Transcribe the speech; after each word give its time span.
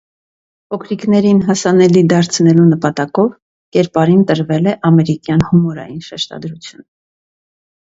Փոքրիկներին 0.73 1.41
հասանելի 1.49 2.03
դարձնելու 2.13 2.65
նպատակով 2.71 3.29
կերպարին 3.79 4.25
տրվել 4.33 4.73
է 4.73 4.75
ամերիկյան 4.91 5.47
հումորային 5.53 6.03
շեշտադրություն։ 6.11 6.85